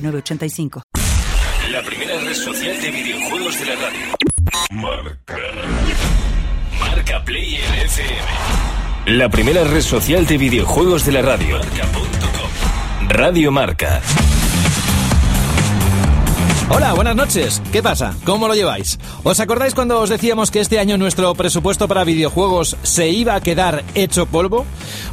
[0.00, 0.82] 985.
[1.70, 4.06] La primera red social de videojuegos de la radio.
[4.70, 5.36] Marca.
[6.78, 9.18] Marca Player FM.
[9.18, 11.58] La primera red social de videojuegos de la radio.
[11.58, 13.08] Marca.com.
[13.08, 14.00] Radio Marca.
[16.70, 17.62] Hola, buenas noches.
[17.72, 18.14] ¿Qué pasa?
[18.24, 18.98] ¿Cómo lo lleváis?
[19.24, 23.40] ¿Os acordáis cuando os decíamos que este año nuestro presupuesto para videojuegos se iba a
[23.40, 24.66] quedar hecho polvo?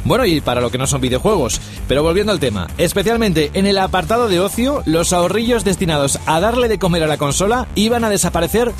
[0.06, 1.60] Bueno, y para lo que no son videojuegos.
[1.88, 6.68] Pero volviendo al tema, especialmente en el apartado de ocio, los ahorrillos destinados a darle
[6.68, 8.72] de comer a la consola iban a desaparecer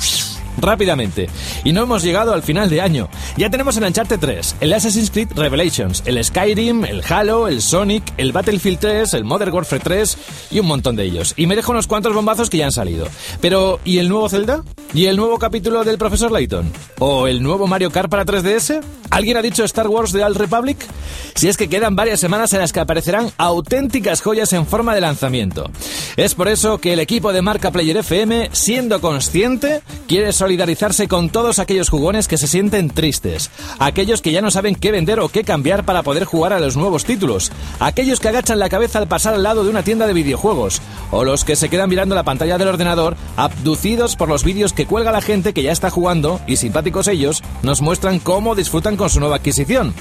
[0.57, 1.29] rápidamente.
[1.63, 3.09] Y no hemos llegado al final de año.
[3.37, 8.03] Ya tenemos el Uncharted 3, el Assassin's Creed Revelations, el Skyrim, el Halo, el Sonic,
[8.17, 10.17] el Battlefield 3, el Modern Warfare 3
[10.51, 11.33] y un montón de ellos.
[11.37, 13.07] Y me dejo unos cuantos bombazos que ya han salido.
[13.41, 14.63] Pero, ¿y el nuevo Zelda?
[14.93, 16.71] ¿Y el nuevo capítulo del Profesor Layton?
[16.99, 18.81] ¿O el nuevo Mario Kart para 3DS?
[19.09, 20.77] ¿Alguien ha dicho Star Wars de All Republic?
[21.35, 25.01] Si es que quedan varias semanas en las que aparecerán auténticas joyas en forma de
[25.01, 25.69] lanzamiento.
[26.15, 31.29] Es por eso que el equipo de Marca Player FM, siendo consciente, quiere solidarizarse con
[31.29, 35.27] todos aquellos jugones que se sienten tristes, aquellos que ya no saben qué vender o
[35.27, 39.09] qué cambiar para poder jugar a los nuevos títulos, aquellos que agachan la cabeza al
[39.09, 40.81] pasar al lado de una tienda de videojuegos,
[41.11, 44.85] o los que se quedan mirando la pantalla del ordenador, abducidos por los vídeos que
[44.85, 49.09] cuelga la gente que ya está jugando y simpáticos ellos nos muestran cómo disfrutan con
[49.09, 49.93] su nueva adquisición.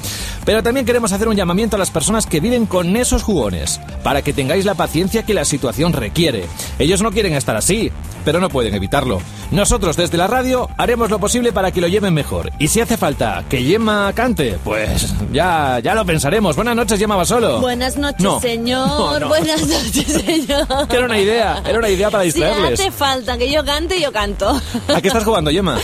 [0.45, 4.23] Pero también queremos hacer un llamamiento a las personas que viven con esos jugones, para
[4.23, 6.45] que tengáis la paciencia que la situación requiere.
[6.79, 7.91] Ellos no quieren estar así,
[8.25, 9.21] pero no pueden evitarlo.
[9.51, 12.51] Nosotros desde la radio haremos lo posible para que lo lleven mejor.
[12.59, 16.57] Y si hace falta que Yema cante, pues ya, ya lo pensaremos.
[16.57, 17.61] Buenas noches, Yema solo.
[17.61, 18.41] Buenas noches, No.
[18.41, 18.87] señor.
[18.89, 19.29] No, no.
[19.29, 20.67] Buenas noches, señor.
[20.89, 22.81] Que era una idea, era una idea para Si distraerles.
[22.81, 24.61] hace falta que yo cante, yo canto.
[24.95, 25.79] ¿A qué estás jugando, Yema?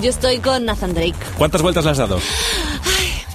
[0.00, 1.14] Yo estoy con Nathan Drake.
[1.36, 2.18] ¿Cuántas vueltas le has dado?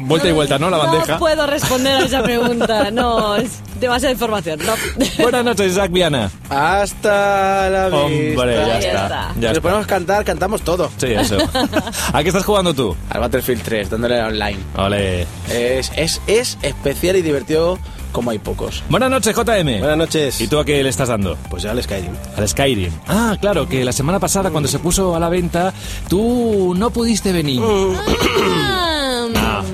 [0.08, 0.69] Vuelta y vuelta, ¿no?
[0.69, 1.14] La bandeja.
[1.14, 2.91] No puedo responder a esa pregunta.
[2.91, 4.59] No, es demasiada información.
[4.66, 4.74] No.
[5.24, 6.30] Buenas noches, Isaac Viana.
[6.50, 7.97] Hasta la vista.
[8.41, 9.03] Hombre, ya está.
[9.03, 9.09] está.
[9.09, 9.62] Ya Si nos está.
[9.62, 10.91] ponemos a cantar, cantamos todo.
[10.97, 11.38] Sí, eso.
[12.14, 12.96] ¿A qué estás jugando tú?
[13.09, 14.58] Al Battlefield 3, dándole online.
[14.78, 15.22] Ole.
[15.50, 17.78] Es, es, es especial y divertido
[18.12, 18.84] como hay pocos.
[18.90, 19.80] Buenas noches, JM.
[19.80, 20.40] Buenas noches.
[20.40, 21.35] ¿Y tú a qué le estás dando?
[21.50, 22.12] Pues ya al Skyrim.
[22.38, 22.91] Al Skyrim.
[23.08, 25.74] Ah, claro, que la semana pasada cuando se puso a la venta,
[26.09, 27.59] tú no pudiste venir.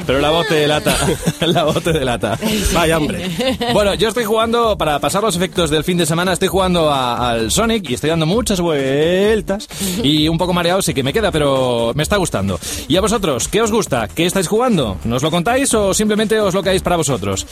[0.09, 0.95] Pero la voz te delata.
[1.41, 2.35] la voz te delata.
[2.73, 3.29] Vaya hombre.
[3.73, 7.29] Bueno, yo estoy jugando, para pasar los efectos del fin de semana, estoy jugando a-
[7.29, 9.67] al Sonic y estoy dando muchas vueltas.
[10.01, 12.59] Y un poco mareado sí que me queda, pero me está gustando.
[12.87, 13.47] ¿Y a vosotros?
[13.49, 14.07] ¿Qué os gusta?
[14.07, 14.97] ¿Qué estáis jugando?
[15.03, 17.45] ¿Nos lo contáis o simplemente os lo caéis para vosotros?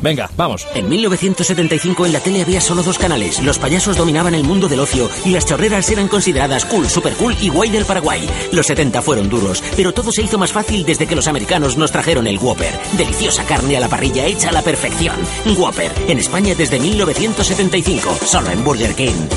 [0.00, 0.68] Venga, vamos.
[0.76, 3.42] En 1975 en la tele había solo dos canales.
[3.42, 7.34] Los payasos dominaban el mundo del ocio y las chorreras eran consideradas cool, super cool
[7.40, 8.24] y guay del Paraguay.
[8.52, 11.90] Los 70 fueron duros, pero todo se hizo más fácil desde que los americanos nos
[11.90, 12.72] trajeron el Whopper.
[12.98, 15.16] Deliciosa carne a la parrilla hecha a la perfección.
[15.56, 19.28] Whopper, en España desde 1975, solo en Burger King.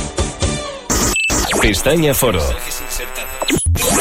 [1.62, 2.42] Pestaña Foro.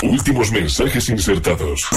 [0.02, 1.88] Últimos mensajes insertados.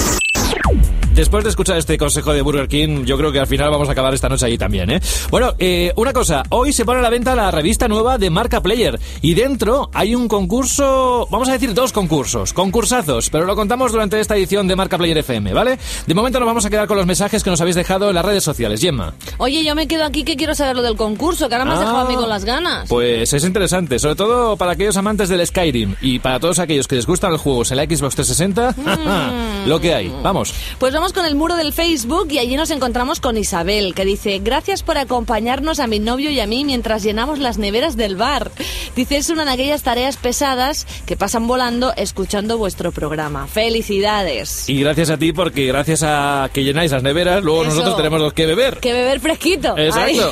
[1.19, 3.91] Después de escuchar este consejo de Burger King, yo creo que al final vamos a
[3.91, 5.01] acabar esta noche allí también, ¿eh?
[5.29, 8.61] Bueno, eh, una cosa, hoy se pone a la venta la revista nueva de Marca
[8.61, 13.91] Player y dentro hay un concurso, vamos a decir dos concursos, concursazos, pero lo contamos
[13.91, 15.77] durante esta edición de Marca Player FM, ¿vale?
[16.07, 18.23] De momento nos vamos a quedar con los mensajes que nos habéis dejado en las
[18.23, 19.13] redes sociales, Gemma.
[19.39, 21.79] Oye, yo me quedo aquí que quiero saber lo del concurso, que ahora me has
[21.79, 21.81] Ah.
[21.81, 22.87] dejado a mí con las ganas.
[22.87, 26.95] Pues es interesante, sobre todo para aquellos amantes del Skyrim y para todos aquellos que
[26.95, 28.73] les gustan los juegos en la Xbox 360,
[29.67, 30.53] lo que hay, vamos.
[30.79, 34.39] Pues vamos con el muro del Facebook y allí nos encontramos con Isabel, que dice,
[34.39, 38.51] gracias por acompañarnos a mi novio y a mí mientras llenamos las neveras del bar.
[38.95, 43.47] Dice, es una de aquellas tareas pesadas que pasan volando escuchando vuestro programa.
[43.47, 44.69] Felicidades.
[44.69, 47.71] Y gracias a ti porque gracias a que llenáis las neveras, luego Eso.
[47.71, 48.79] nosotros tenemos los que beber.
[48.79, 49.77] Que beber fresquito.
[49.77, 50.31] Exacto.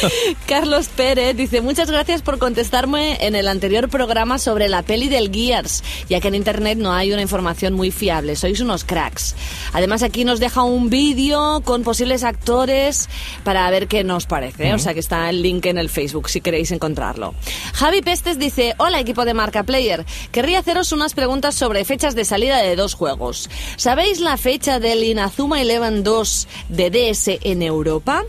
[0.46, 5.32] Carlos Pérez dice, muchas gracias por contestarme en el anterior programa sobre la peli del
[5.32, 8.36] Gears, ya que en internet no hay una información muy fiable.
[8.36, 9.34] Sois unos cracks.
[9.72, 13.08] Además aquí nos deja un vídeo con posibles actores
[13.44, 14.72] para ver qué nos parece.
[14.74, 17.34] O sea que está el link en el Facebook si queréis encontrarlo.
[17.74, 20.04] Javi Pestes dice, hola equipo de Marca Player.
[20.32, 23.48] Querría haceros unas preguntas sobre fechas de salida de dos juegos.
[23.76, 28.24] ¿Sabéis la fecha del Inazuma Eleven 2 de DS en Europa?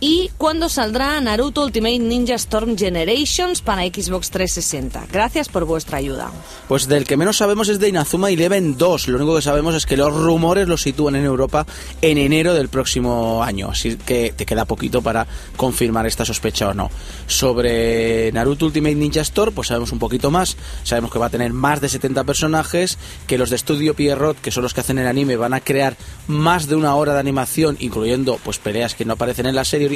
[0.00, 5.06] Y cuándo saldrá Naruto Ultimate Ninja Storm Generations para Xbox 360.
[5.10, 6.30] Gracias por vuestra ayuda.
[6.68, 9.08] Pues del que menos sabemos es de Inazuma Eleven 2.
[9.08, 11.66] Lo único que sabemos es que los rumores los sitúan en Europa
[12.02, 13.70] en enero del próximo año.
[13.70, 15.26] Así que te queda poquito para
[15.56, 16.90] confirmar esta sospecha o no.
[17.26, 20.56] Sobre Naruto Ultimate Ninja Storm, pues sabemos un poquito más.
[20.82, 24.50] Sabemos que va a tener más de 70 personajes, que los de Studio Pierrot, que
[24.50, 25.96] son los que hacen el anime, van a crear
[26.26, 29.86] más de una hora de animación, incluyendo pues peleas que no aparecen en la serie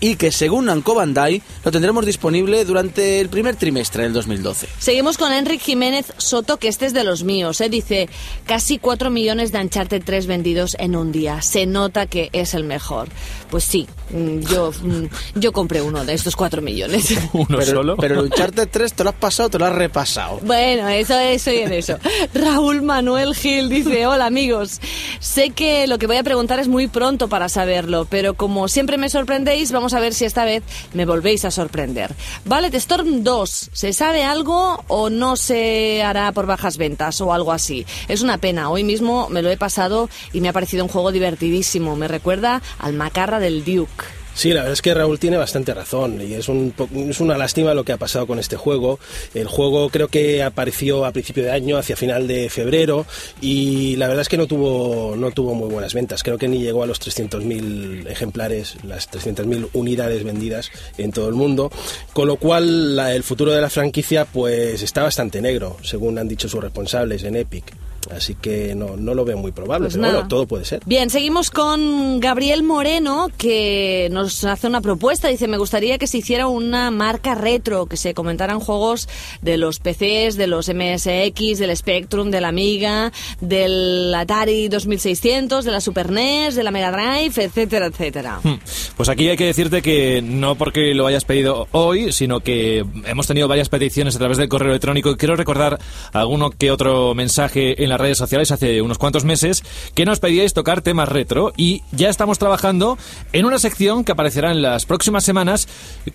[0.00, 4.68] y que según Namco Bandai lo tendremos disponible durante el primer trimestre del 2012.
[4.78, 7.60] Seguimos con Enrique Jiménez Soto, que este es de los míos.
[7.60, 7.68] ¿eh?
[7.68, 8.08] Dice,
[8.44, 11.42] casi 4 millones de Uncharted 3 vendidos en un día.
[11.42, 13.08] Se nota que es el mejor.
[13.50, 15.04] Pues sí, yo, mm,
[15.34, 17.14] yo compré uno de estos 4 millones.
[17.32, 17.96] ¿Uno pero, solo?
[17.96, 20.40] Pero el Uncharted 3 te lo has pasado, te lo has repasado.
[20.42, 21.98] Bueno, eso estoy en eso.
[22.34, 24.80] Raúl Manuel Gil dice, hola amigos,
[25.20, 28.96] sé que lo que voy a preguntar es muy pronto para saberlo, pero como siempre
[28.98, 30.62] me sorprendéis, vamos a ver si esta vez
[30.92, 32.14] me volvéis a sorprender.
[32.44, 37.52] Ballet Storm 2, ¿se sabe algo o no se hará por bajas ventas o algo
[37.52, 37.86] así?
[38.08, 41.12] Es una pena, hoy mismo me lo he pasado y me ha parecido un juego
[41.12, 43.95] divertidísimo, me recuerda al Macarra del Duke.
[44.36, 46.74] Sí, la verdad es que Raúl tiene bastante razón y es, un,
[47.20, 49.00] una lástima lo que ha pasado con este juego.
[49.32, 53.06] El juego creo que apareció a principio de año, hacia final de febrero
[53.40, 56.22] y la verdad es que no tuvo, no tuvo muy buenas ventas.
[56.22, 61.34] Creo que ni llegó a los 300.000 ejemplares, las 300.000 unidades vendidas en todo el
[61.34, 61.72] mundo,
[62.12, 66.46] con lo cual el futuro de la franquicia pues está bastante negro, según han dicho
[66.46, 67.72] sus responsables en Epic.
[68.14, 70.14] Así que no, no lo veo muy probable, Pues pero nada.
[70.14, 70.80] bueno, todo puede ser.
[70.86, 75.28] Bien, seguimos con Gabriel Moreno, que nos hace una propuesta.
[75.28, 79.08] Dice, me gustaría que se hiciera una marca retro, que se comentaran juegos
[79.42, 85.70] de los PCs, de los MSX, del Spectrum, de la Amiga, del Atari 2600, de
[85.70, 88.40] la Super NES, de la Mega Drive, etcétera, etcétera.
[88.42, 88.54] Hmm.
[88.96, 93.26] Pues aquí hay que decirte que no porque lo hayas pedido hoy, sino que hemos
[93.26, 95.78] tenido varias peticiones a través del correo electrónico y quiero recordar
[96.12, 99.64] alguno que otro mensaje en las redes sociales hace unos cuantos meses
[99.94, 102.98] que nos pedíais tocar temas retro y ya estamos trabajando
[103.32, 105.66] en una sección que aparecerá en las próximas semanas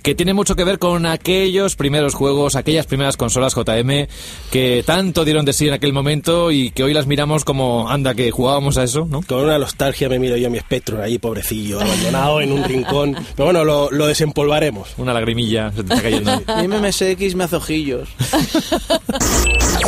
[0.04, 4.08] que tiene mucho que ver con aquellos primeros juegos, aquellas primeras consolas JM
[4.52, 8.14] que tanto dieron de sí en aquel momento y que hoy las miramos como anda
[8.14, 9.24] que jugábamos a eso, ¿no?
[9.24, 13.16] Con una nostalgia me miro yo mi Spectrum ahí, pobrecillo, abandonado en un rincón.
[13.36, 14.90] Pero bueno, lo, lo desempolvaremos.
[14.98, 16.42] Una lagrimilla se te está cayendo.
[16.62, 18.10] Mi MMSX me hace ojillos.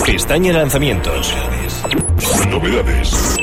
[0.06, 1.34] Pestaña lanzamientos.
[2.50, 3.38] Novedades.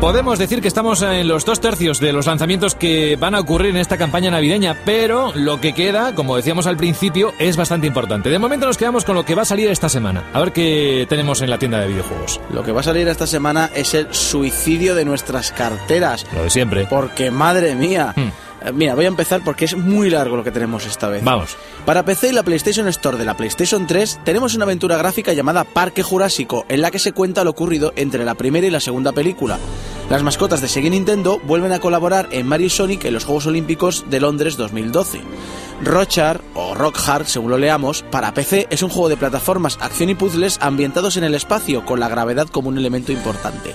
[0.00, 3.70] Podemos decir que estamos en los dos tercios de los lanzamientos que van a ocurrir
[3.70, 8.28] en esta campaña navideña, pero lo que queda, como decíamos al principio, es bastante importante.
[8.28, 10.24] De momento nos quedamos con lo que va a salir esta semana.
[10.32, 12.40] A ver qué tenemos en la tienda de videojuegos.
[12.52, 16.26] Lo que va a salir esta semana es el suicidio de nuestras carteras.
[16.34, 16.86] Lo de siempre.
[16.86, 18.12] Porque, madre mía.
[18.16, 18.30] Hmm.
[18.64, 21.22] Eh, Mira, voy a empezar porque es muy largo lo que tenemos esta vez.
[21.24, 21.56] Vamos.
[21.84, 25.64] Para PC y la PlayStation Store de la PlayStation 3 tenemos una aventura gráfica llamada
[25.64, 29.12] Parque Jurásico, en la que se cuenta lo ocurrido entre la primera y la segunda
[29.12, 29.58] película.
[30.10, 33.24] Las mascotas de Sega y Nintendo vuelven a colaborar en Mario y Sonic en los
[33.24, 35.20] Juegos Olímpicos de Londres 2012.
[35.82, 40.14] Rochar, o Rockhard, según lo leamos, para PC es un juego de plataformas, acción y
[40.14, 43.72] puzzles ambientados en el espacio, con la gravedad como un elemento importante.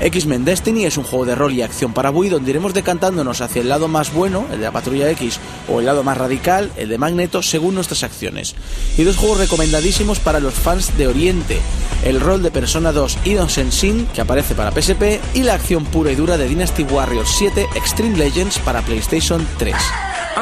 [0.00, 3.60] X-Men Destiny es un juego de rol y acción para Wii donde iremos decantándonos hacia
[3.60, 5.38] el lado más bueno, el de la Patrulla X,
[5.68, 8.54] o el lado más radical, el de Magneto, según nuestras acciones.
[8.96, 11.58] Y dos juegos recomendadísimos para los fans de Oriente,
[12.04, 16.12] el rol de Persona 2 Innocent Sin, que aparece para PSP, y la acción pura
[16.12, 19.74] y dura de Dynasty Warriors 7 Extreme Legends para PlayStation 3.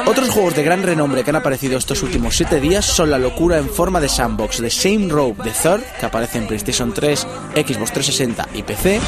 [0.05, 3.57] Otros juegos de gran renombre que han aparecido estos últimos 7 días son la locura
[3.57, 7.91] en forma de sandbox de Same Rope The Third, que aparece en PlayStation 3, Xbox
[7.91, 8.99] 360 y PC,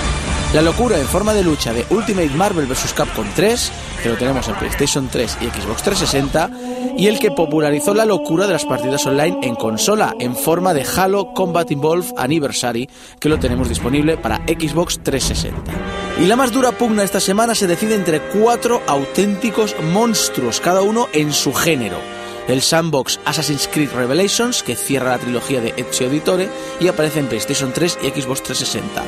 [0.53, 2.93] la locura en forma de lucha de Ultimate Marvel vs.
[2.93, 3.71] Capcom 3,
[4.03, 6.49] que lo tenemos en PlayStation 3 y Xbox 360,
[6.97, 10.85] y el que popularizó la locura de las partidas online en consola, en forma de
[10.95, 16.00] Halo Combat Evolved Anniversary, que lo tenemos disponible para Xbox 360.
[16.21, 21.09] Y la más dura pugna esta semana se decide entre cuatro auténticos monstruos, cada uno
[21.13, 21.97] en su género.
[22.47, 26.47] El sandbox Assassin's Creed Revelations, que cierra la trilogía de Ezio Auditore
[26.79, 29.03] y aparece en PlayStation 3 y Xbox 360.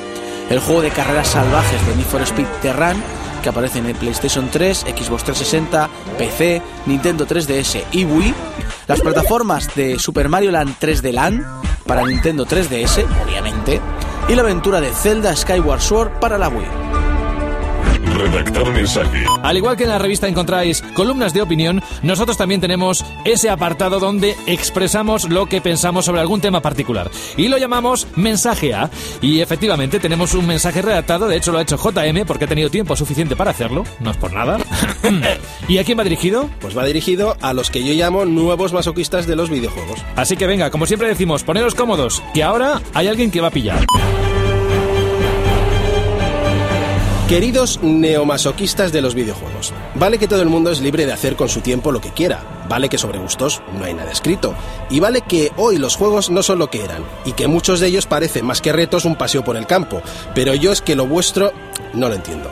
[0.50, 2.98] El juego de carreras salvajes de Need for Speed Terran,
[3.44, 8.34] que aparece en PlayStation 3, Xbox 360, PC, Nintendo 3DS y Wii.
[8.88, 11.46] Las plataformas de Super Mario Land 3D Land
[11.86, 13.80] para Nintendo 3DS, obviamente.
[14.28, 16.83] Y la aventura de Zelda Skyward Sword para la Wii.
[18.14, 19.26] Redactar mensaje.
[19.42, 24.00] Al igual que en la revista encontráis columnas de opinión, nosotros también tenemos ese apartado
[24.00, 27.10] donde expresamos lo que pensamos sobre algún tema particular.
[27.38, 28.90] Y lo llamamos mensaje A.
[29.22, 32.70] Y efectivamente tenemos un mensaje redactado, de hecho lo ha hecho JM porque ha tenido
[32.70, 34.58] tiempo suficiente para hacerlo, no es por nada.
[35.68, 36.50] ¿Y a quién va dirigido?
[36.62, 40.00] Pues va dirigido a los que yo llamo nuevos masoquistas de los videojuegos.
[40.16, 43.52] Así que venga, como siempre decimos, poneros cómodos, que ahora hay alguien que va a
[43.52, 43.86] pillar.
[47.34, 51.50] Queridos neomasoquistas de los videojuegos, vale que todo el mundo es libre de hacer con
[51.50, 54.54] su tiempo lo que quiera, vale que sobre gustos no hay nada escrito,
[54.92, 57.88] y vale que hoy los juegos no son lo que eran, y que muchos de
[57.88, 60.04] ellos parecen más que retos un paseo por el campo,
[60.36, 61.52] pero yo es que lo vuestro
[61.96, 62.52] no lo entiendo.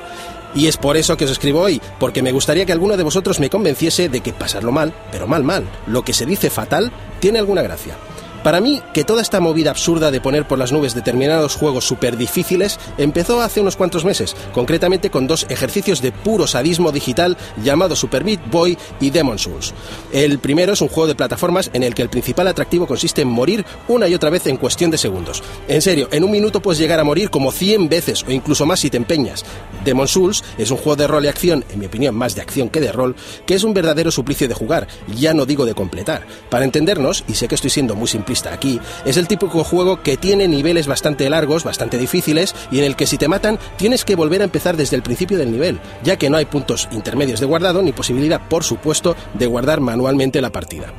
[0.56, 3.40] Y es por eso que os escribo hoy, porque me gustaría que alguno de vosotros
[3.40, 7.38] me convenciese de que pasarlo mal, pero mal mal, lo que se dice fatal, tiene
[7.38, 7.98] alguna gracia.
[8.44, 12.18] Para mí, que toda esta movida absurda de poner por las nubes determinados juegos súper
[12.18, 17.96] difíciles empezó hace unos cuantos meses, concretamente con dos ejercicios de puro sadismo digital llamado
[17.96, 19.76] Super Meat Boy y Demon Souls.
[20.12, 23.28] El primero es un juego de plataformas en el que el principal atractivo consiste en
[23.28, 25.44] morir una y otra vez en cuestión de segundos.
[25.68, 28.80] En serio, en un minuto puedes llegar a morir como 100 veces o incluso más
[28.80, 29.46] si te empeñas.
[29.86, 32.70] Demon Souls es un juego de rol y acción, en mi opinión más de acción
[32.70, 36.26] que de rol, que es un verdadero suplicio de jugar, ya no digo de completar.
[36.50, 40.18] Para entendernos, y sé que estoy siendo muy simple aquí, es el típico juego que
[40.18, 44.16] tiene niveles bastante largos, bastante difíciles, y en el que si te matan tienes que
[44.16, 47.46] volver a empezar desde el principio del nivel, ya que no hay puntos intermedios de
[47.46, 50.94] guardado ni posibilidad, por supuesto, de guardar manualmente la partida.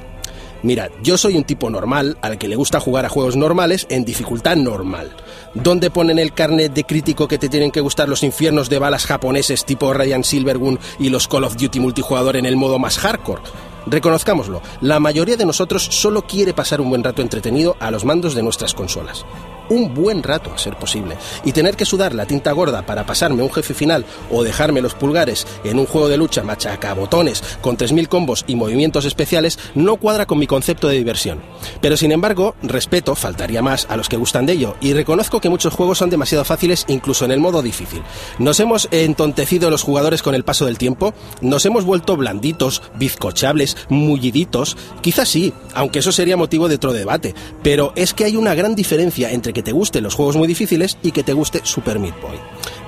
[0.62, 4.04] Mirad, yo soy un tipo normal al que le gusta jugar a juegos normales en
[4.04, 5.10] dificultad normal.
[5.54, 9.06] ¿Dónde ponen el carnet de crítico que te tienen que gustar los infiernos de balas
[9.06, 13.42] japoneses tipo Ryan Silvergun y los Call of Duty multijugador en el modo más hardcore?
[13.86, 18.34] Reconozcámoslo, la mayoría de nosotros solo quiere pasar un buen rato entretenido a los mandos
[18.34, 19.24] de nuestras consolas
[19.68, 21.16] un buen rato a ser posible.
[21.44, 24.94] Y tener que sudar la tinta gorda para pasarme un jefe final o dejarme los
[24.94, 29.96] pulgares en un juego de lucha machaca botones con 3.000 combos y movimientos especiales no
[29.96, 31.40] cuadra con mi concepto de diversión.
[31.80, 35.48] Pero sin embargo, respeto, faltaría más, a los que gustan de ello y reconozco que
[35.48, 38.02] muchos juegos son demasiado fáciles incluso en el modo difícil.
[38.38, 41.14] ¿Nos hemos entontecido los jugadores con el paso del tiempo?
[41.40, 44.76] ¿Nos hemos vuelto blanditos, bizcochables, mulliditos?
[45.00, 48.74] Quizás sí, aunque eso sería motivo de otro debate, pero es que hay una gran
[48.74, 52.20] diferencia entre que te gusten los juegos muy difíciles y que te guste Super Meat
[52.20, 52.38] Boy.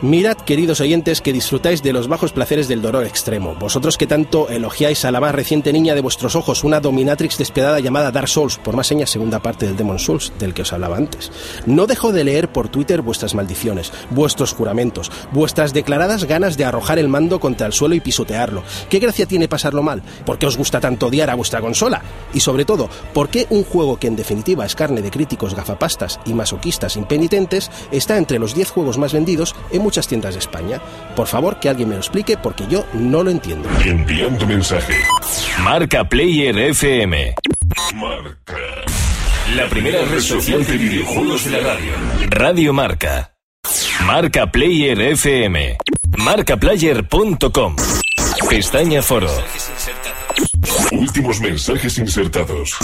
[0.04, 3.54] Mirad, queridos oyentes, que disfrutáis de los bajos placeres del dolor extremo.
[3.54, 7.80] Vosotros que tanto elogiáis a la más reciente niña de vuestros ojos, una dominatrix despiadada
[7.80, 10.98] llamada Dark Souls, por más señas segunda parte del Demon Souls, del que os hablaba
[10.98, 11.32] antes.
[11.64, 16.98] No dejo de leer por Twitter vuestras maldiciones, vuestros juramentos, vuestras declaradas ganas de arrojar
[16.98, 18.62] el mando contra el suelo y pisotearlo.
[18.90, 20.02] ¿Qué gracia tiene pasarlo mal?
[20.26, 22.02] ¿Por qué os gusta tanto odiar a vuestra consola?
[22.34, 26.20] Y sobre todo, ¿por qué un juego que en definitiva es carne de críticos gafapastas
[26.26, 30.80] y masoquistas impenitentes está entre los 10 juegos más vendidos en muchas tiendas de España.
[31.14, 33.68] Por favor, que alguien me lo explique porque yo no lo entiendo.
[33.84, 34.92] Enviando mensaje.
[35.60, 37.36] Marca Player FM.
[37.94, 38.58] Marca.
[39.54, 41.92] La primera red social de videojuegos de la radio.
[42.28, 43.36] Radio Marca.
[44.04, 45.76] Marca Player FM.
[46.18, 47.76] Marcaplayer.com.
[48.50, 49.30] Pestaña Foro.
[50.90, 52.76] Últimos mensajes insertados.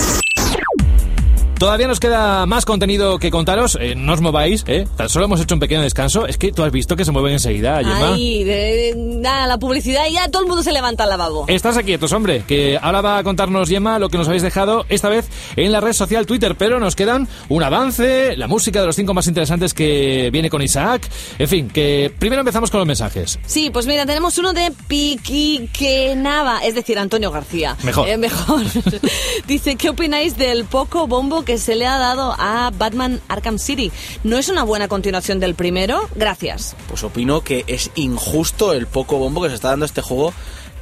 [1.61, 3.77] Todavía nos queda más contenido que contaros.
[3.79, 4.89] Eh, no os mováis, ¿eh?
[4.97, 6.27] Tan solo hemos hecho un pequeño descanso.
[6.27, 8.15] Es que tú has visto que se mueven enseguida, Gemma.
[8.15, 11.45] Ay, de, nada, la publicidad y ya todo el mundo se levanta al lavabo.
[11.49, 15.11] Estás quietos, hombre, que ahora va a contarnos Gemma lo que nos habéis dejado esta
[15.11, 18.97] vez en la red social Twitter, pero nos quedan un avance, la música de los
[18.97, 21.11] cinco más interesantes que viene con Isaac.
[21.39, 23.39] En fin, que primero empezamos con los mensajes.
[23.45, 27.77] Sí, pues mira, tenemos uno de Piquiquenava, es decir, Antonio García.
[27.83, 28.09] Mejor.
[28.09, 28.63] Eh, mejor.
[29.47, 33.93] Dice, ¿qué opináis del poco bombo que se le ha dado a Batman Arkham City?
[34.25, 36.09] ¿No es una buena continuación del primero?
[36.15, 36.77] Gracias.
[36.89, 40.33] Pues opino que es injusto el poco bombo que se está dando a este juego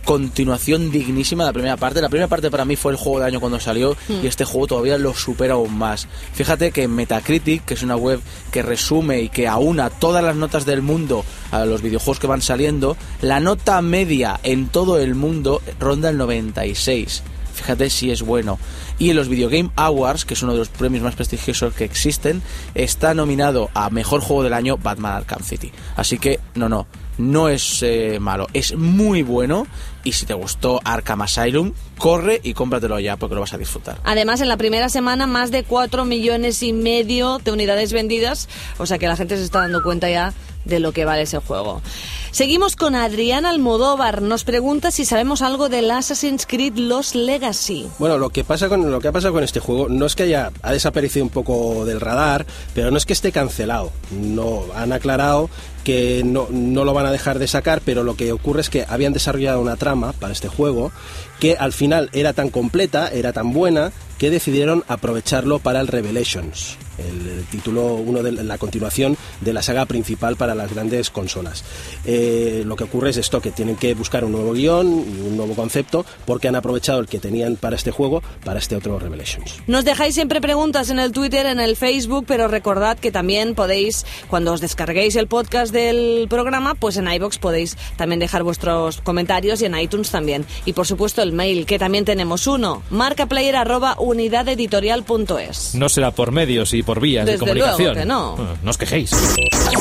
[0.08, 2.00] continuación dignísima de la primera parte.
[2.00, 4.66] La primera parte para mí fue el juego del año cuando salió y este juego
[4.66, 6.08] todavía lo supera aún más.
[6.32, 8.18] Fíjate que Metacritic, que es una web
[8.50, 12.40] que resume y que aúna todas las notas del mundo a los videojuegos que van
[12.40, 17.22] saliendo, la nota media en todo el mundo ronda el 96.
[17.58, 18.58] Fíjate si es bueno.
[19.00, 21.84] Y en los Video Game Awards, que es uno de los premios más prestigiosos que
[21.84, 22.40] existen,
[22.74, 25.72] está nominado a Mejor Juego del Año Batman Arkham City.
[25.96, 26.86] Así que, no, no,
[27.18, 29.66] no es eh, malo, es muy bueno
[30.04, 33.98] y si te gustó Arkham Asylum, corre y cómpratelo ya porque lo vas a disfrutar.
[34.04, 38.48] Además, en la primera semana más de 4 millones y medio de unidades vendidas,
[38.78, 40.32] o sea que la gente se está dando cuenta ya
[40.64, 41.82] de lo que vale ese juego.
[42.30, 44.23] Seguimos con Adrián Almodóvar.
[44.23, 47.88] Nos pregunta si sabemos algo del Assassin's Creed Lost Legacy.
[47.99, 50.25] Bueno, lo que pasa con lo que ha pasado con este juego no es que
[50.25, 53.92] haya ha desaparecido un poco del radar, pero no es que esté cancelado.
[54.11, 55.49] No han aclarado
[55.85, 58.85] que no, no lo van a dejar de sacar, pero lo que ocurre es que
[58.88, 60.92] habían desarrollado una trama para este juego
[61.40, 66.76] que al final era tan completa, era tan buena, que decidieron aprovecharlo para el Revelations,
[66.98, 71.64] el, título, uno de la continuación de la saga principal para las grandes consolas.
[72.04, 75.36] Eh, lo que ocurre es esto, que tienen que buscar un nuevo guion y un
[75.36, 79.62] nuevo concepto, porque han aprovechado el que tenían para este juego, para este otro Revelations.
[79.66, 84.04] Nos dejáis siempre preguntas en el Twitter, en el Facebook, pero recordad que también podéis,
[84.28, 89.62] cuando os descarguéis el podcast del programa, pues en iBox podéis también dejar vuestros comentarios
[89.62, 90.44] y en iTunes también.
[90.64, 95.74] Y por supuesto el mail, que también tenemos uno, marcaplayer.unidadeditorial.es.
[95.74, 97.95] No será por medios y por vías de Desde comunicación.
[97.95, 98.57] luego que no.
[98.62, 99.11] No os quejéis.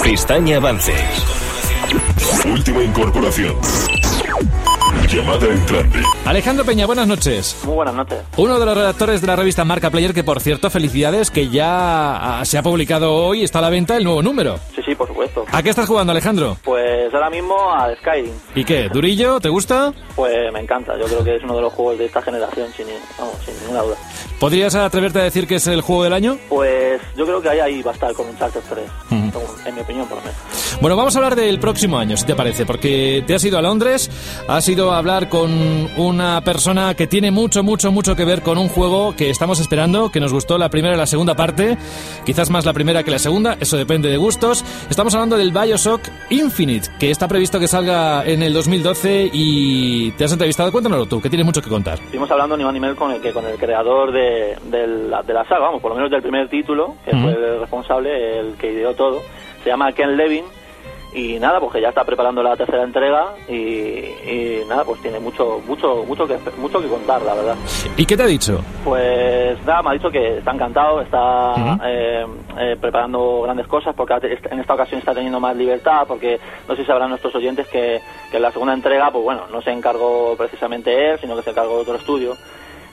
[0.04, 1.00] Pestaña Avances.
[2.46, 3.56] Última incorporación.
[5.08, 6.00] Llamada entrante.
[6.26, 7.56] Alejandro Peña, buenas noches.
[7.64, 8.18] Muy buenas noches.
[8.36, 12.40] Uno de los redactores de la revista Marca Player, que por cierto, felicidades, que ya
[12.40, 14.60] ah, se ha publicado hoy, está a la venta el nuevo número.
[14.76, 15.46] Sí, sí, por supuesto.
[15.52, 16.58] ¿A qué estás jugando, Alejandro?
[16.64, 18.34] Pues ahora mismo a Skyrim.
[18.56, 18.90] ¿Y qué?
[18.90, 19.40] ¿Durillo?
[19.40, 19.94] ¿Te gusta?
[20.16, 20.98] Pues me encanta.
[21.00, 22.86] Yo creo que es uno de los juegos de esta generación, sin,
[23.18, 23.96] vamos, sin ninguna duda.
[24.40, 26.38] ¿Podrías atreverte a decir que es el juego del año?
[26.50, 28.86] Pues yo creo que ahí, ahí va a estar con Uncharted 3.
[29.12, 29.32] Ujú.
[29.32, 30.38] según- En mi opinión, por lo menos.
[30.82, 33.62] Bueno, vamos a hablar del próximo año, si te parece, porque te has ido a
[33.62, 34.12] Londres,
[34.48, 35.52] has ido a hablar con
[35.98, 40.12] una persona que tiene mucho, mucho, mucho que ver con un juego que estamos esperando,
[40.12, 41.78] que nos gustó la primera y la segunda parte,
[42.26, 44.64] quizás más la primera que la segunda, eso depende de gustos.
[44.90, 50.26] Estamos hablando del Bioshock Infinite, que está previsto que salga en el 2012 y te
[50.26, 51.96] has entrevistado, cuéntanoslo tú, que tienes mucho que contar.
[52.00, 55.22] Estuvimos hablando ni más ni menos con el, que con el creador de, de la,
[55.24, 57.22] de la saga, vamos, por lo menos del primer título, que Ujú.
[57.24, 59.22] fue el responsable, el que ideó todo.
[59.64, 60.44] Se llama Ken Levin.
[61.14, 65.20] Y nada, pues que ya está preparando la tercera entrega y, y nada, pues tiene
[65.20, 67.56] mucho, mucho, mucho que, mucho que contar, la verdad.
[67.96, 68.60] ¿Y qué te ha dicho?
[68.84, 71.54] Pues nada, me ha dicho que está encantado, está
[71.86, 72.26] eh,
[72.60, 74.14] eh, preparando grandes cosas porque
[74.52, 78.00] en esta ocasión está teniendo más libertad porque no sé si sabrán nuestros oyentes que,
[78.30, 81.50] que en la segunda entrega, pues bueno, no se encargó precisamente él, sino que se
[81.52, 82.36] encargó otro estudio.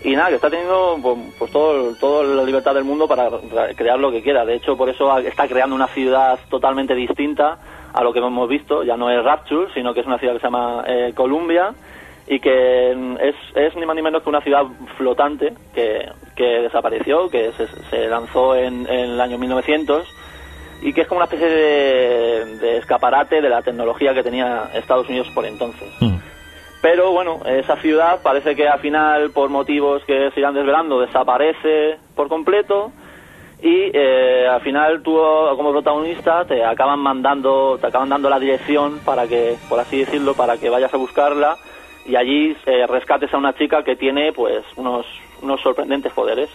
[0.03, 3.75] Y nada, que está teniendo pues, pues todo, toda la libertad del mundo para re-
[3.75, 4.45] crear lo que quiera.
[4.45, 7.59] De hecho, por eso está creando una ciudad totalmente distinta
[7.95, 8.83] a lo que hemos visto.
[8.83, 11.73] Ya no es Rapture, sino que es una ciudad que se llama eh, Columbia
[12.27, 14.65] y que mm, es, es ni más ni menos que una ciudad
[14.97, 20.07] flotante que, que desapareció, que se, se lanzó en, en el año 1900
[20.83, 25.09] y que es como una especie de, de escaparate de la tecnología que tenía Estados
[25.09, 25.89] Unidos por entonces.
[26.83, 31.97] Pero bueno, esa ciudad parece que al final, por motivos que se irán desvelando, desaparece
[32.15, 32.93] por completo
[33.65, 35.17] y eh, al final tú
[35.57, 40.35] como protagonista te acaban mandando, te acaban dando la dirección para que, por así decirlo,
[40.35, 41.57] para que vayas a buscarla
[42.05, 45.07] y allí eh, rescates a una chica que tiene pues unos,
[45.41, 46.51] unos sorprendentes poderes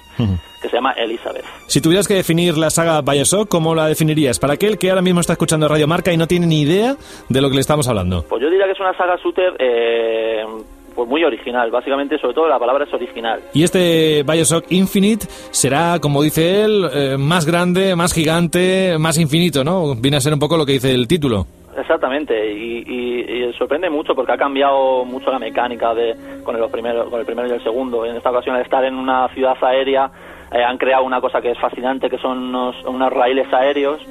[0.61, 1.45] que se llama Elizabeth.
[1.65, 4.37] Si tuvieras que definir la saga Bioshock, ¿cómo la definirías?
[4.37, 6.95] Para aquel que ahora mismo está escuchando Radio Marca y no tiene ni idea
[7.27, 8.23] de lo que le estamos hablando.
[8.29, 10.45] Pues yo diría que es una saga shooter eh,
[10.93, 13.41] pues muy original, básicamente sobre todo la palabra es original.
[13.53, 19.63] Y este Bioshock Infinite será, como dice él, eh, más grande, más gigante, más infinito,
[19.63, 19.95] ¿no?
[19.95, 21.45] Viene a ser un poco lo que dice el título.
[21.79, 26.69] Exactamente, y, y- y sorprende mucho porque ha cambiado mucho la mecánica de, con, los
[26.71, 28.05] primeros, con el primero y el segundo.
[28.05, 30.11] En esta ocasión, al estar en una ciudad aérea,
[30.51, 34.01] eh, han creado una cosa que es fascinante, que son unos, unos raíles aéreos,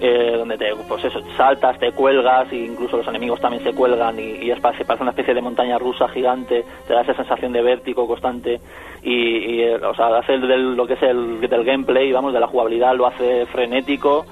[0.00, 4.18] eh, donde te, pues eso, saltas, te cuelgas, e incluso los enemigos también se cuelgan,
[4.18, 7.52] y, y es, se parece una especie de montaña rusa gigante, te da esa sensación
[7.52, 8.60] de vértigo constante,
[9.02, 12.40] y, y, eh, o sea, hace del, lo que es el del gameplay, vamos, de
[12.40, 14.24] la jugabilidad, lo hace frenético,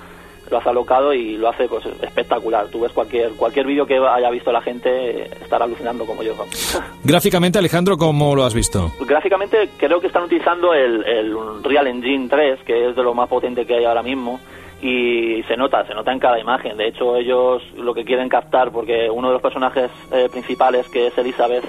[0.51, 2.69] lo hace alocado y lo hace pues espectacular.
[2.69, 6.35] Tú ves cualquier cualquier vídeo que haya visto la gente estará alucinando como yo.
[7.05, 8.93] Gráficamente, Alejandro, ¿cómo lo has visto?
[9.01, 13.29] Gráficamente creo que están utilizando el, el Real Engine 3, que es de lo más
[13.29, 14.41] potente que hay ahora mismo
[14.83, 16.77] y se nota, se nota en cada imagen.
[16.77, 21.07] De hecho, ellos lo que quieren captar, porque uno de los personajes eh, principales, que
[21.07, 21.65] es Elizabeth,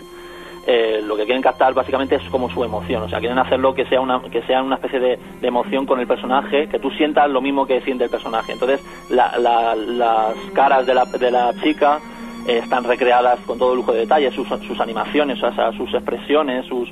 [0.67, 3.86] eh, lo que quieren captar básicamente es como su emoción, o sea, quieren hacerlo que
[3.86, 7.30] sea una que sea una especie de, de emoción con el personaje, que tú sientas
[7.30, 8.51] lo mismo que siente el personaje.
[8.51, 11.99] Entonces, la- la- las caras de la, de la chica
[12.47, 16.65] eh, están recreadas con todo lujo de detalle, sus, sus animaciones, o sea, sus expresiones,
[16.65, 16.89] sus,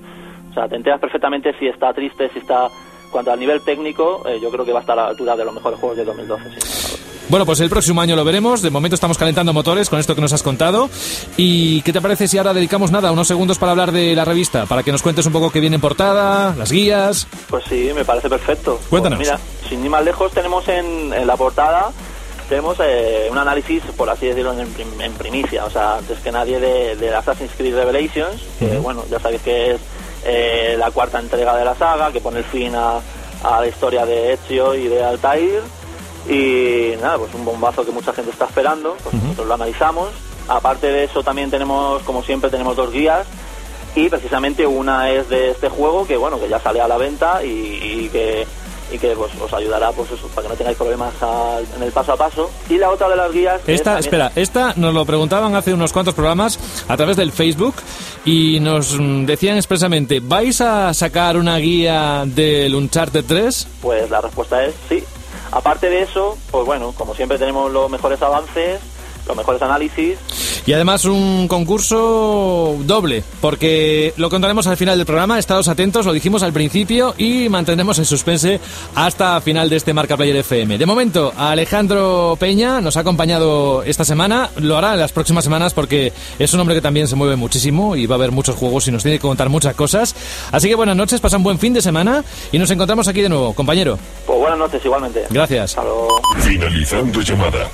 [0.50, 2.70] o sea, te enteras perfectamente si está triste, si está...
[3.12, 5.46] Cuanto al nivel técnico, eh, yo creo que va a estar a la altura de
[5.46, 6.50] los mejores juegos de 2012.
[6.60, 7.05] sí.
[7.28, 8.62] Bueno, pues el próximo año lo veremos.
[8.62, 10.90] De momento estamos calentando motores con esto que nos has contado.
[11.38, 14.66] ¿Y qué te parece si ahora dedicamos nada, unos segundos para hablar de la revista?
[14.68, 17.28] Para que nos cuentes un poco qué viene en portada, las guías.
[17.50, 18.80] Pues sí, me parece perfecto.
[18.90, 19.18] Cuéntanos.
[19.18, 21.92] Pues mira, sin ir más lejos, tenemos en, en la portada
[22.48, 26.32] tenemos eh, un análisis, por así decirlo, en, prim- en primicia, o sea, antes que
[26.32, 29.82] nadie de, de Assassin's Creed Revelations, que bueno, ya sabéis que es
[30.26, 33.00] eh, la cuarta entrega de la saga, que pone el fin a,
[33.44, 35.64] a la historia de Ezio y de Altair,
[36.30, 40.10] y nada, pues un bombazo que mucha gente está esperando, pues nosotros lo analizamos.
[40.48, 43.26] Aparte de eso también tenemos, como siempre, tenemos dos guías,
[43.96, 47.44] y precisamente una es de este juego que bueno que ya sale a la venta
[47.44, 47.48] y,
[47.82, 48.46] y que
[48.92, 51.12] y que pues, os ayudará pues eso, para que no tengáis problemas
[51.76, 54.32] en el paso a paso y la otra de las guías es Esta, también- espera,
[54.36, 57.74] esta nos lo preguntaban hace unos cuantos programas a través del Facebook
[58.26, 63.68] y nos mm, decían expresamente, ¿vais a sacar una guía del Uncharted 3?
[63.82, 65.04] pues la respuesta es sí
[65.52, 68.80] aparte de eso pues bueno como siempre tenemos los mejores avances
[69.28, 70.18] los mejores análisis
[70.66, 76.14] Y además un concurso doble, porque lo contaremos al final del programa, estados atentos, lo
[76.14, 78.60] dijimos al principio y mantendremos el suspense
[78.96, 80.78] hasta final de este Marca Player FM.
[80.78, 85.74] De momento, Alejandro Peña nos ha acompañado esta semana, lo hará en las próximas semanas
[85.74, 88.88] porque es un hombre que también se mueve muchísimo y va a haber muchos juegos
[88.88, 90.16] y nos tiene que contar muchas cosas.
[90.52, 93.30] Así que buenas noches, pasa un buen fin de semana y nos encontramos aquí de
[93.30, 93.98] nuevo, compañero.
[94.26, 95.72] pues buenas noches igualmente Gracias.
[95.72, 96.08] hasta luego
[96.40, 97.70] Finalizando llamada.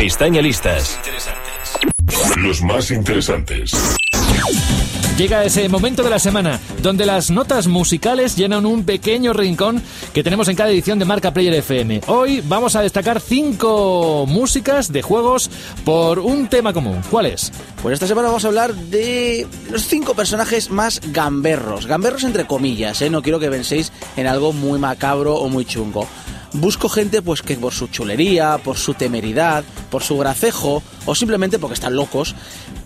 [0.00, 0.98] Pestaña listas.
[2.38, 3.70] Los más interesantes.
[5.18, 9.82] Llega ese momento de la semana donde las notas musicales llenan un pequeño rincón
[10.14, 12.00] que tenemos en cada edición de Marca Player FM.
[12.06, 15.50] Hoy vamos a destacar cinco músicas de juegos
[15.84, 17.02] por un tema común.
[17.10, 17.52] ¿Cuál es?
[17.82, 21.84] Pues esta semana vamos a hablar de los cinco personajes más gamberros.
[21.84, 23.10] Gamberros entre comillas, ¿eh?
[23.10, 26.08] No quiero que penséis en algo muy macabro o muy chungo.
[26.52, 31.58] Busco gente pues que por su chulería, por su temeridad, por su gracejo o simplemente
[31.58, 32.34] porque están locos.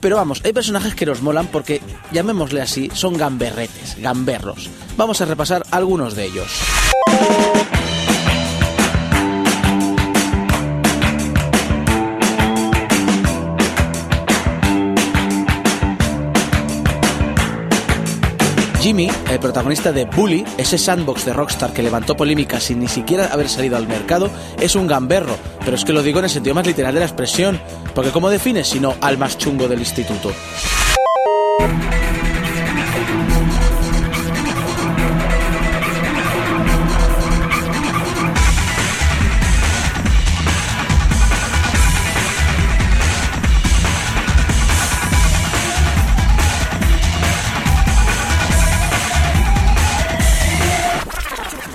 [0.01, 1.81] Pero vamos, hay personajes que nos molan porque,
[2.13, 4.69] llamémosle así, son gamberretes, gamberros.
[4.97, 6.49] Vamos a repasar algunos de ellos.
[18.85, 23.29] Jimmy, el protagonista de Bully, ese sandbox de Rockstar que levantó polémica sin ni siquiera
[23.29, 24.29] haber salido al mercado,
[24.61, 27.07] es un gamberro, pero es que lo digo en el sentido más literal de la
[27.07, 27.59] expresión,
[27.95, 30.33] porque ¿cómo defines si no al más chungo del instituto?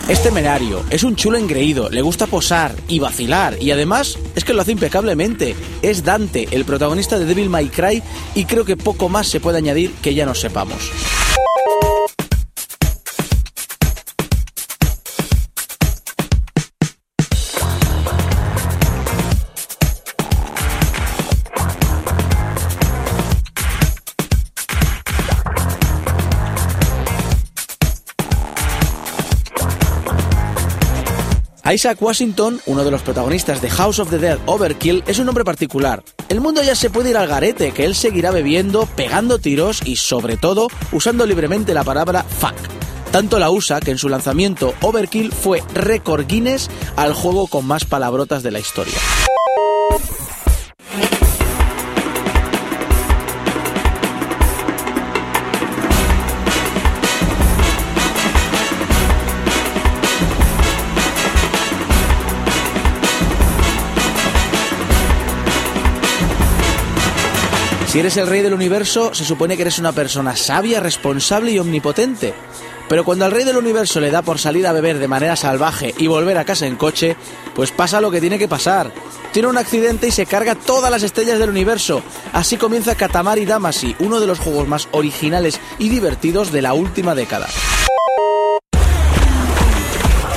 [0.10, 4.56] Es temerario, es un chulo engreído, le gusta posar y vacilar, y además es que
[4.56, 5.56] lo hace impecablemente.
[5.84, 8.02] Es Dante, el protagonista de Devil May Cry,
[8.34, 10.90] y creo que poco más se puede añadir que ya no sepamos.
[31.72, 35.44] Isaac Washington, uno de los protagonistas de House of the Dead Overkill, es un hombre
[35.44, 36.04] particular.
[36.28, 39.98] El mundo ya se puede ir al garete, que él seguirá bebiendo, pegando tiros y,
[39.98, 42.56] sobre todo, usando libremente la palabra fuck.
[43.12, 47.86] Tanto la usa que en su lanzamiento Overkill fue récord Guinness al juego con más
[47.86, 48.98] palabrotas de la historia.
[67.90, 71.58] Si eres el rey del universo, se supone que eres una persona sabia, responsable y
[71.58, 72.36] omnipotente.
[72.88, 75.96] Pero cuando al rey del universo le da por salir a beber de manera salvaje
[75.98, 77.16] y volver a casa en coche,
[77.56, 78.92] pues pasa lo que tiene que pasar.
[79.32, 82.04] Tiene un accidente y se carga todas las estrellas del universo.
[82.32, 87.16] Así comienza Katamari Damacy, uno de los juegos más originales y divertidos de la última
[87.16, 87.48] década.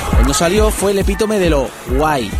[0.09, 2.31] Cuando salió fue el epítome de lo guay.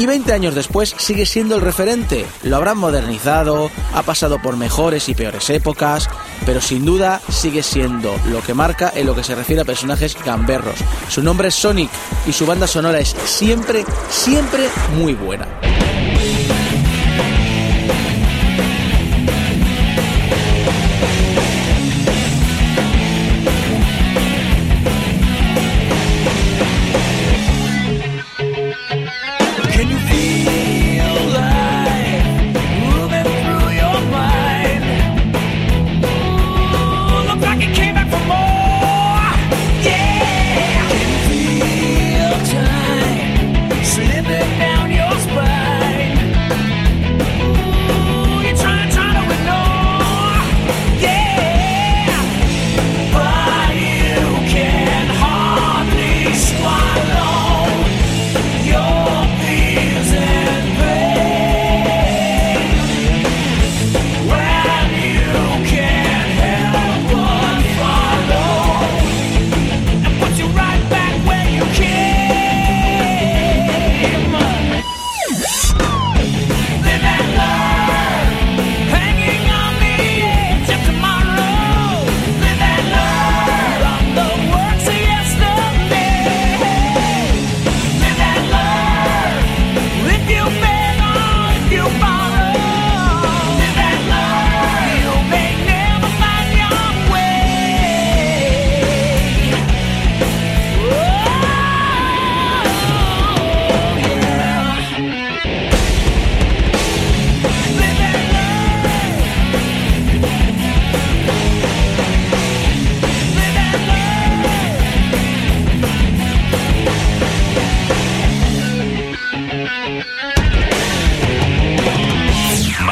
[0.00, 2.24] Y 20 años después sigue siendo el referente.
[2.44, 6.08] Lo habrán modernizado, ha pasado por mejores y peores épocas,
[6.46, 10.16] pero sin duda sigue siendo lo que marca en lo que se refiere a personajes
[10.24, 10.78] gamberros.
[11.08, 11.90] Su nombre es Sonic
[12.28, 15.48] y su banda sonora es siempre, siempre muy buena.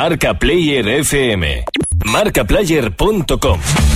[0.06, 1.64] Marca Player FM.
[2.04, 3.95] Marcaplayer.com.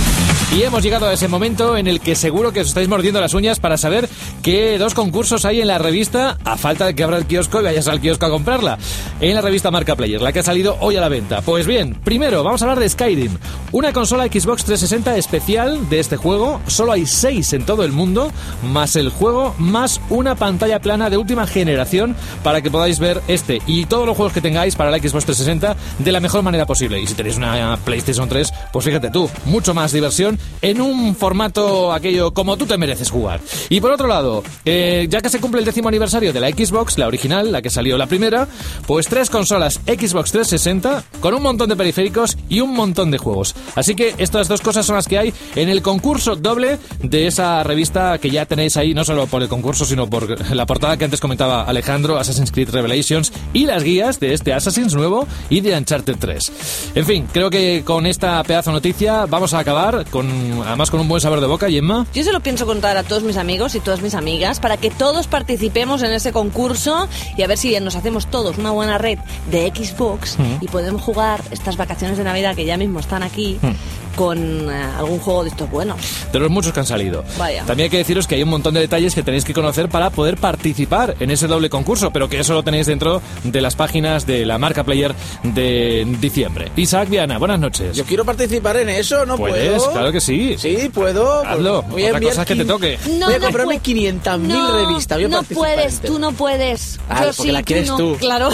[0.53, 3.33] Y hemos llegado a ese momento en el que seguro que os estáis mordiendo las
[3.33, 4.09] uñas para saber
[4.43, 7.63] qué dos concursos hay en la revista, a falta de que abra el kiosco y
[7.63, 8.77] vayas al kiosco a comprarla.
[9.21, 11.41] En la revista Marca Player, la que ha salido hoy a la venta.
[11.41, 13.37] Pues bien, primero vamos a hablar de Skyrim,
[13.71, 16.59] una consola Xbox 360 especial de este juego.
[16.67, 18.29] Solo hay seis en todo el mundo,
[18.61, 23.61] más el juego, más una pantalla plana de última generación para que podáis ver este
[23.67, 26.99] y todos los juegos que tengáis para la Xbox 360 de la mejor manera posible.
[26.99, 31.91] Y si tenéis una PlayStation 3, pues fíjate tú, mucho más diversión en un formato
[31.91, 33.39] aquello como tú te mereces jugar.
[33.69, 36.97] Y por otro lado, eh, ya que se cumple el décimo aniversario de la Xbox,
[36.97, 38.47] la original, la que salió la primera,
[38.87, 43.55] pues tres consolas Xbox 360 con un montón de periféricos y un montón de juegos.
[43.75, 47.63] Así que estas dos cosas son las que hay en el concurso doble de esa
[47.63, 51.05] revista que ya tenéis ahí, no solo por el concurso, sino por la portada que
[51.05, 55.75] antes comentaba Alejandro, Assassin's Creed Revelations, y las guías de este Assassin's nuevo y de
[55.75, 56.51] Uncharted 3.
[56.95, 60.30] En fin, creo que con esta pedazo noticia vamos a acabar con
[60.65, 62.05] además con un buen sabor de boca, y Emma.
[62.13, 64.89] Yo se lo pienso contar a todos mis amigos y todas mis amigas para que
[64.89, 69.19] todos participemos en ese concurso y a ver si nos hacemos todos una buena red
[69.49, 70.63] de Xbox Mm.
[70.63, 73.71] y podemos jugar estas vacaciones de Navidad que ya mismo están aquí Mm.
[74.15, 75.97] Con eh, algún juego de estos buenos.
[76.31, 77.23] de los muchos que han salido.
[77.37, 77.63] Vaya.
[77.65, 80.09] También hay que deciros que hay un montón de detalles que tenéis que conocer para
[80.09, 84.25] poder participar en ese doble concurso, pero que eso lo tenéis dentro de las páginas
[84.25, 86.71] de la marca Player de diciembre.
[86.75, 87.95] Isaac Viana, buenas noches.
[87.95, 89.77] Yo quiero participar en eso, ¿no ¿Puedes?
[89.81, 89.91] puedo?
[89.93, 90.55] Claro que sí.
[90.57, 91.45] Sí, puedo.
[91.45, 91.81] Hazlo.
[91.83, 92.97] Voy a Otra cosa es que te toque.
[93.19, 93.97] No, voy a no comprarme puedo.
[93.97, 95.17] 500.000 No, revistas.
[95.17, 96.99] Voy a no puedes, tú no puedes.
[97.09, 97.97] Ah, Yo porque sí, la quieres no.
[97.97, 98.17] tú.
[98.19, 98.49] Claro.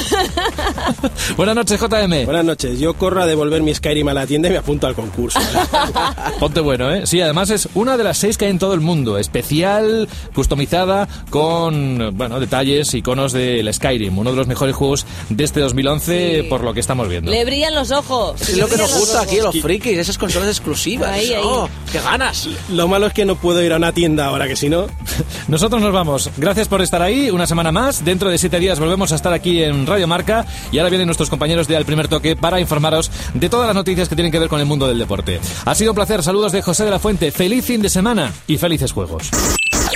[1.37, 2.25] Buenas noches, JM.
[2.25, 4.95] Buenas noches, yo corro a devolver mi Skyrim a la tienda y me apunto al
[4.95, 5.39] concurso.
[6.39, 7.05] Ponte bueno, ¿eh?
[7.05, 9.17] Sí, además es una de las seis que hay en todo el mundo.
[9.17, 14.17] Especial, customizada, con, bueno, detalles, iconos del Skyrim.
[14.17, 16.47] Uno de los mejores juegos de este 2011, Sí.
[16.49, 17.31] por lo que estamos viendo.
[17.31, 18.41] Le brillan los ojos.
[18.41, 21.09] Es lo que nos gusta aquí, los frikis, esas consolas exclusivas.
[21.11, 21.41] Ahí, ahí.
[21.43, 22.47] Oh, ¡Qué ganas!
[22.71, 24.87] Lo malo es que no puedo ir a una tienda ahora, que si no...
[25.47, 26.29] Nosotros nos vamos.
[26.37, 27.29] Gracias por estar ahí.
[27.29, 28.03] Una semana más.
[28.03, 30.45] Dentro de siete días volvemos a estar aquí en Radio Marca.
[30.71, 34.09] Y ahora vienen nuestros compañeros de Al Primer Toque para informaros de todas las noticias
[34.09, 35.36] que tienen que ver con el mundo del deporte.
[35.65, 36.23] Ha sido un placer.
[36.23, 37.31] Saludos de José de la Fuente.
[37.31, 39.29] Feliz fin de semana y felices juegos.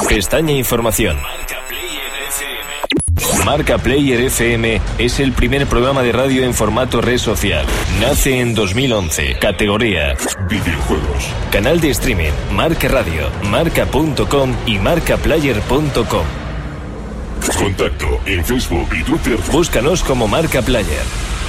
[0.08, 1.18] Pestaña Información.
[3.46, 7.66] Marca Player FM es el primer programa de radio en formato red social.
[8.00, 9.38] Nace en 2011.
[9.40, 10.16] Categoría
[10.50, 11.30] Videojuegos.
[11.52, 16.26] Canal de streaming Marca Radio, marca.com y marcaplayer.com.
[17.58, 19.38] Contacto en Facebook y Twitter.
[19.52, 21.41] Búscanos como Marca Player.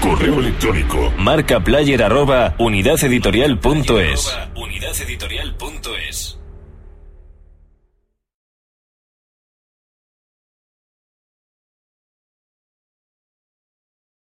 [0.00, 1.12] Correo electrónico.
[1.18, 4.36] Marcaplayer arroba unidadeditorial.es.
[4.54, 6.35] Unidadeditorial.es.